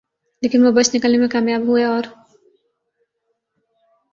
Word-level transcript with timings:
لیکن 0.43 0.65
وہ 0.65 0.71
بچ 0.71 0.89
نکلنے 0.95 1.17
میں 1.17 1.27
کامیاب 1.27 1.61
ہوئے 1.61 1.83
اور 1.83 2.03